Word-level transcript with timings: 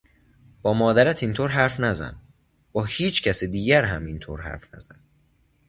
با 0.61 0.73
مادرت 0.73 1.23
این 1.23 1.33
طور 1.33 1.49
حرف 1.49 1.79
نزن، 1.79 2.15
با 2.71 2.83
هیچکس 2.83 3.43
دیگر 3.43 3.83
هم 3.85 4.05
این 4.05 4.19
طور 4.19 4.41
حرف 4.41 4.75
نزن! 4.75 4.99